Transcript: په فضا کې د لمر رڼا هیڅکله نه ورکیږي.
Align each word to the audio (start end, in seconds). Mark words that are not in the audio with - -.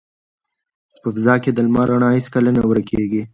په 1.01 1.07
فضا 1.15 1.35
کې 1.43 1.51
د 1.53 1.59
لمر 1.67 1.87
رڼا 1.91 2.09
هیڅکله 2.17 2.49
نه 2.57 2.61
ورکیږي. 2.69 3.21